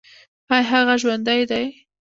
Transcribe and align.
ایا 0.53 0.67
هغه 0.71 0.95
ژوندی 1.01 1.41
دی؟ 1.49 1.65